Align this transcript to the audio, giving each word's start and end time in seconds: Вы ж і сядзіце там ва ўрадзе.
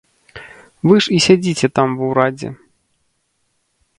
Вы 0.91 0.95
ж 1.05 1.13
і 1.17 1.19
сядзіце 1.25 1.67
там 1.79 1.93
ва 2.01 2.05
ўрадзе. 2.13 2.49